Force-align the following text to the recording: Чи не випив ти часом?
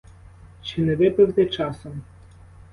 Чи 0.61 0.81
не 0.81 0.95
випив 0.95 1.33
ти 1.33 1.45
часом? 1.45 2.01